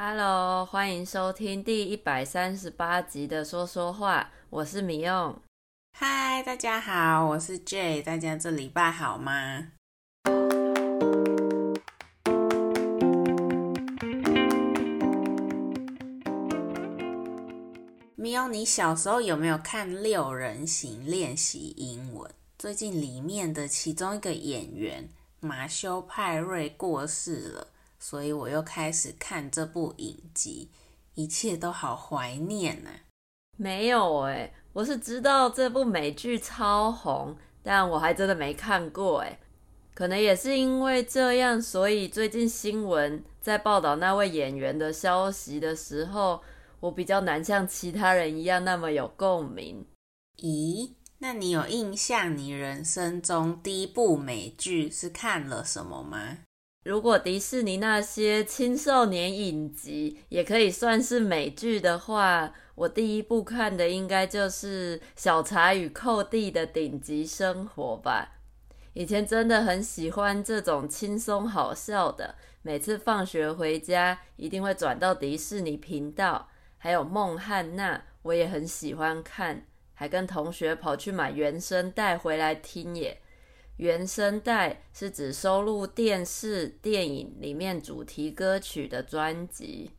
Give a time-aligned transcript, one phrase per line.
[0.00, 5.36] Hello，欢迎收听第一百三十八集的说说话，我是米用。
[5.98, 9.72] 嗨，大家好，我是 Jay，大家这礼拜好吗？
[18.14, 22.30] 米用，你小时候有没有看《六人行》练习英文？
[22.56, 25.08] 最近里面的其中一个演员
[25.40, 27.66] 马修派瑞过世了。
[27.98, 30.70] 所以我又开始看这部影集，
[31.14, 33.00] 一切都好怀念呢、啊。
[33.56, 39.38] 没有哎，我是知道这部美剧超红，但我还真的没看过哎。
[39.94, 46.40] 可能也是因为这样，所以最近新闻在报道那位演员的消息的时候，
[46.78, 49.84] 我比较难像其他人一样那么有共鸣。
[50.36, 50.92] 咦？
[51.18, 56.38] 那你有印象你人生中第一部美剧是看了什么吗？
[56.84, 68.36] 如果迪士尼那些青少年影集也可以算是美剧的话，我第一部看的应该就是《小茶与寇弟的顶级生活》吧。
[68.94, 76.48] 以前真的很喜欢这种轻松好笑的，每次放学回家一定会转到迪士尼频道。
[76.78, 83.20] 还有《孟汉娜》，我也很喜欢看，还跟同学跑去买原声带回来听耶。
[83.78, 89.92] 原声带是指收录电视、电影里面主题歌曲的专辑。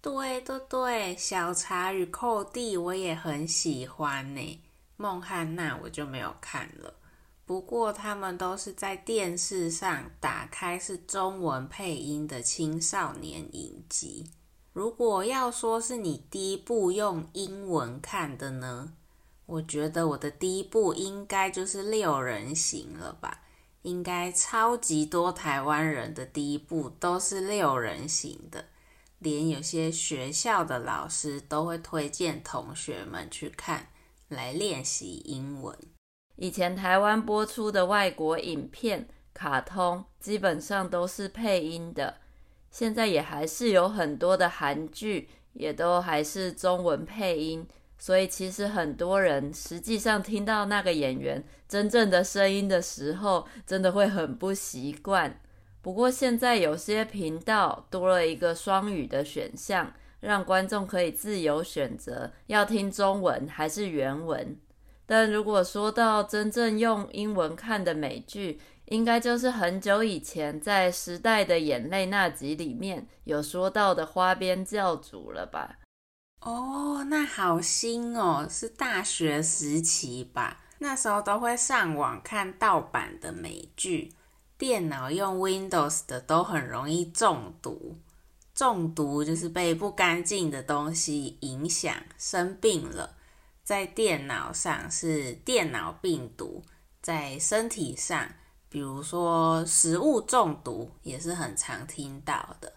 [0.00, 4.60] 对对对，小茶与寇弟我也很喜欢呢。
[4.96, 6.94] 孟汉娜我就没有看了，
[7.44, 14.30] 不过他们都是在电视上打开是中文配音的青少年影集。
[14.72, 18.94] 如果要说是你第一部用英文看的呢？
[19.46, 23.42] 我觉得我的第一部应该就是六人行了吧，
[23.82, 28.66] 应该超级多台湾人的第一部都是六人行的，
[29.20, 33.88] 连有些学校的老师都会推荐同学们去看，
[34.28, 35.78] 来练习英文。
[36.34, 42.16] 以前台湾播出的外国影片、卡通基本上都是配音的，
[42.70, 47.66] 现在也还是有很多的韩剧也都还是中文配音。
[47.98, 55.40] 所以其实很多人实际上听到那个演员真正的声音的时候，真的会很不习惯。
[55.80, 64.56] 不过现在有些频道多了一个双语的选项，让观众可以自由选择要听中文还是原文。
[65.06, 75.78] 但如果说到真正用英文看的美剧，应该就是很久以前在《时代的眼泪》那集里面有说到的花边教主了吧？
[76.46, 80.58] 哦，那好新哦，是大学时期吧？
[80.78, 84.14] 那时候都会上网看盗版的美剧，
[84.56, 87.98] 电脑用 Windows 的都很容易中毒。
[88.54, 93.16] 中毒就是被不干净的东西影响，生病了。
[93.64, 96.62] 在电脑上是电脑病毒，
[97.02, 98.24] 在身体上，
[98.68, 102.72] 比如说食物中毒也是很常听到的。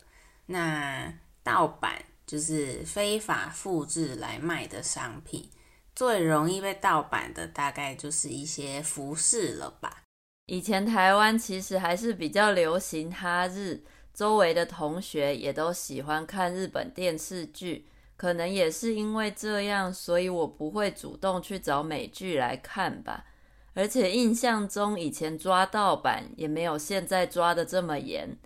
[0.47, 1.13] 那
[1.43, 2.01] 盗版。
[2.29, 5.49] 就是非法复制来卖的商品，
[5.95, 10.03] 最容易被盗版的大概就是一些服饰了吧。
[10.45, 23.25] 以前台湾其实还是比较流行哈日，周围的同学也都喜欢看日本电视剧，可能也是因为这样，所以我不会主动去找美剧来看吧。
[23.73, 28.37] 而且印象中以前抓盗版也没有现在抓的这么严。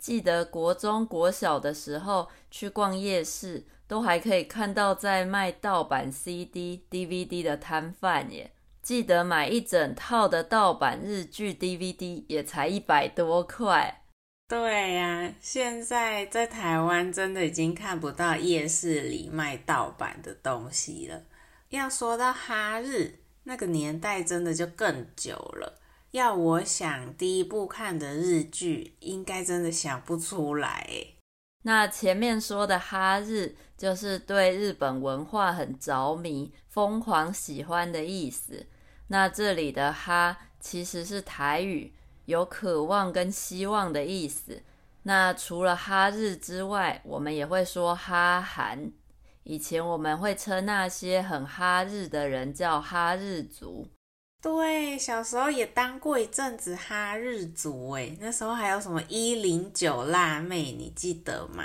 [0.00, 8.50] 记得国中、国小的时候去逛夜市，都还可以看到在卖盗版 CD、DVD 的摊贩耶。
[8.82, 14.02] 记得买一整套的盗版日剧 DVD 也才一百多块。
[14.48, 21.22] 对呀、啊，现在在台湾真的已经看不到夜市里卖盗版的东西了。
[21.68, 25.79] 要说到哈日，那个年代真的就更久了。
[26.12, 30.88] 要我想第一部看的日剧，应该真的想不出来。
[31.62, 38.66] 那前面说的哈日，就是对日本文化很着迷、疯狂喜欢的意思。
[39.08, 41.94] 那这里的哈其实是台语，
[42.24, 44.62] 有渴望跟希望的意思。
[45.04, 48.90] 那除了哈日之外，我们也会说哈韩。
[49.44, 53.86] 以前我们会称那些很哈日的人叫哈日族。
[54.42, 61.62] 对，小时候也当过一阵子哈日族诶，那时候还有什么一零九辣妹，你记得吗？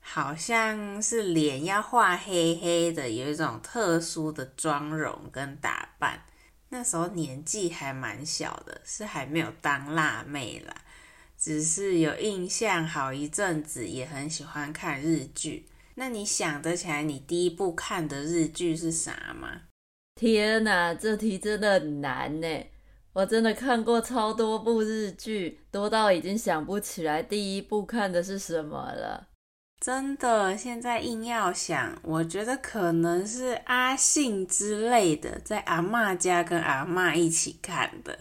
[0.00, 6.24] 好像是脸要画黑黑的，有一种特殊的妆容跟打扮。
[6.70, 10.74] 那时候年纪还蛮小的，是还没有当辣妹啦。
[11.36, 15.68] 只是有印象好一阵子，也很喜欢看日剧。
[15.94, 19.67] 那你想得起来你第一部看的日剧是啥吗？
[20.18, 22.66] 天哪，这题真的很难呢！
[23.12, 29.28] 我真的看过超多部日剧，多到已经想不起来第一部看的是什么了。
[29.80, 38.18] 真的，现在硬要想，我觉得可能是阿信之类的，在阿嬷家跟阿嬷一起看的。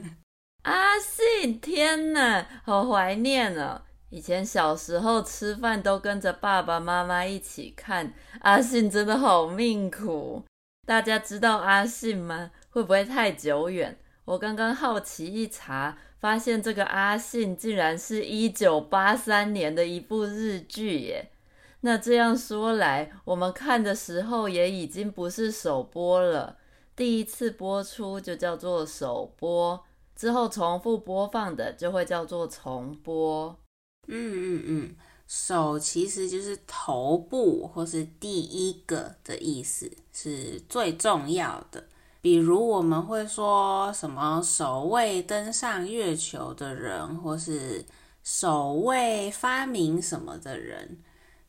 [0.64, 3.80] 阿信，天哪，好怀念哦！
[4.10, 10.44] 以前小时候吃饭都跟着爸爸妈妈一起看，阿信真的好命苦。
[10.86, 12.50] 大家知道阿信吗？
[12.70, 13.98] 会不会太久远？
[14.24, 15.98] 我刚刚好奇一查。
[16.22, 21.32] 发现这个阿信竟然是一九八三年的一部日剧耶！
[21.80, 26.58] 那这样说来，我们看的时候也已经不是首播了。
[26.94, 29.84] 第一次播出就叫做首播，
[30.14, 33.58] 之后重复播放的就会叫做重播。
[34.06, 34.96] 嗯嗯嗯，
[35.34, 41.82] 首其实就是头部或是第一个的意思，是最重要的。
[42.20, 47.82] 比如我们会说什么首位登上月球的人，或是
[48.22, 50.98] 首位发明什么的人，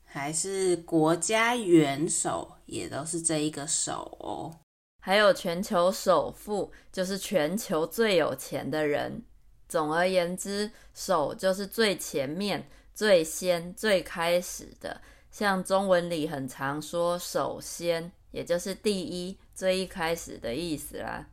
[0.06, 4.62] 还是国家元首，也都是这一个首哦。
[5.02, 9.26] 还有全球首富，就是全球最有钱的人。
[9.68, 15.02] 总而言之，首就是最前面、最先、最开始的。
[15.32, 19.38] 像中文里很常说首先，也就是第一。
[19.56, 21.28] 最一开始的意思啦，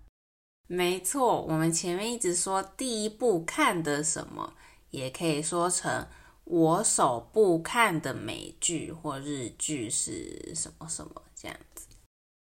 [0.66, 1.40] 没错。
[1.40, 4.54] 我们前面一直说第一步看的什么，
[4.90, 6.06] 也可以说成
[6.44, 11.86] 我首部看的美剧或日剧是什么什么这样子。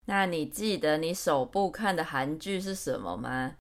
[0.05, 3.56] 那你记得你首部看的韩剧是什么吗？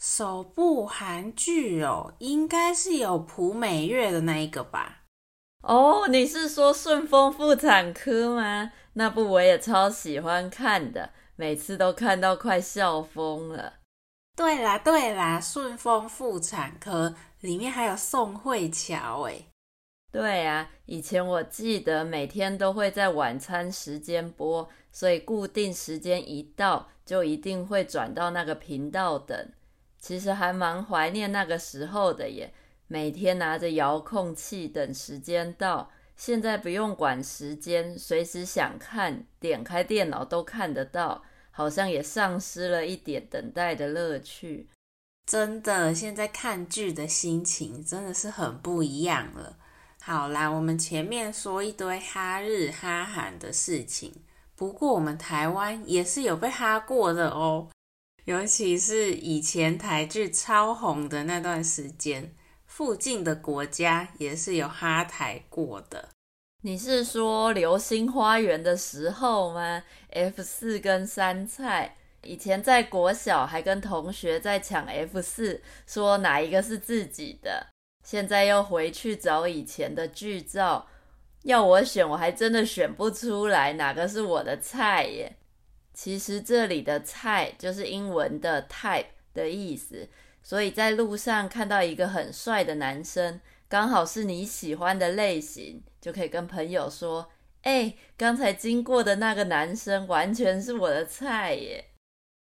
[0.00, 5.02] 首部韩剧哦，应该是有朴美月的那一个吧？
[5.62, 8.72] 哦，你是说《顺风妇产科》吗？
[8.94, 11.10] 那部我也超喜欢看的。
[11.36, 13.74] 每次都看到快笑疯了。
[14.34, 19.48] 对啦对啦，顺风妇产科里面还有宋慧乔哎。
[20.10, 29.50] 对啊，以前我记得每天都会在晚餐时间播，所以固定时间一到就一定会转到那个频道等。
[30.00, 32.52] 其实还蛮怀念那个时候的耶，
[32.88, 35.90] 每天拿着遥控器等时间到。
[36.16, 41.22] 现在不用管时间，随时想看，点开电脑都看得到。
[41.52, 44.68] 好像也丧失了一点等待的乐趣。
[45.26, 49.58] 真的，现在看剧的心情真的是很不一样了。
[50.00, 54.12] 好啦，我们前面说一堆哈日哈韩的事情，
[54.54, 57.68] 不过我们台湾也是有被哈过的哦。
[58.30, 62.32] 尤其是以前台剧超红的那段时间，
[62.64, 66.10] 附近的国家也是有哈台过的。
[66.62, 77.66] 你是说《流星花园》的时候吗？F 四跟杉菜以前在国小还跟同学在抢 F 四，说哪一个是自己的。
[78.06, 80.86] 现在又回去找以前的剧照，
[81.42, 85.36] 要我选，我还真的选不出来哪个是我的菜耶。
[85.92, 90.08] 其实这里的菜就是英文的 type 的意思，
[90.42, 95.82] 所以在路上看到一个很帅的男生，刚好是你喜欢的类型。
[96.00, 101.84] 就可以跟朋友说：“哎、欸，刚才经过的那个男生完全是我的菜耶！”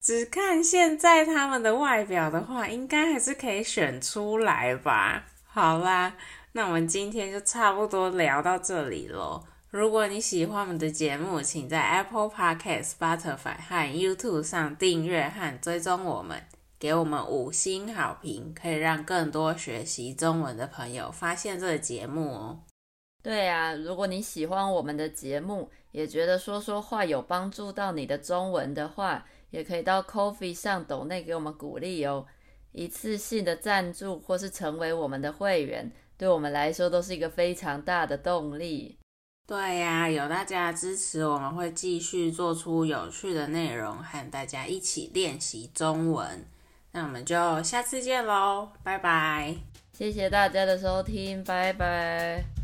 [0.05, 5.27] 只看现在他们的外表的话，应该还是可以选出来吧。
[5.47, 6.15] 好啦，
[6.53, 9.43] 那我们今天就差不多聊到这里喽。
[9.71, 16.43] 如果你喜欢我们的节目，请在 Apple Podcast、Spotify 和 YouTube 上订阅和追踪我们，
[16.79, 22.61] 给我们五星好评，可以让更多学习中文的朋友发现这个节目哦。
[23.23, 32.25] 对啊，如果你喜欢我们的节目，也觉得说说话有帮助到你的中文的话，也可以到 Coffee 上抖内给我们鼓励哦。
[32.73, 38.97] 一次性的赞助或是成为我们的会员，对我们来说都是一个非常大的动力。
[39.49, 46.45] 对呀，有大家支持，我们会继续做出有趣的内容，和大家一起练习中文。
[46.93, 49.55] 那我们就下次见喽，拜拜！
[49.95, 52.58] 谢谢大家的收听，拜拜。